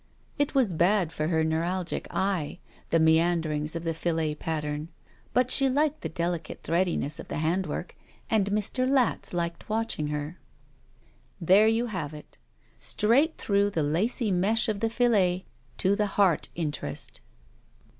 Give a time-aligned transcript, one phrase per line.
[0.39, 2.57] It was bad for her neuralgic eye,
[2.89, 4.87] the meanderings of the filet pattern,
[5.31, 7.95] but she liked the delicate threadi ness of the handiwork,
[8.27, 8.89] and Mr.
[8.89, 10.33] Latz liked watching r 5 SHE WALKS
[11.41, 12.37] IN BEAUTY There you have it!
[12.79, 15.45] Straight through the lacy mesh of the filet
[15.77, 17.21] to the heart interest.